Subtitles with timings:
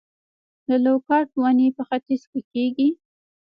[0.67, 2.87] د لوکاټ ونې په ختیځ کې کیږي؟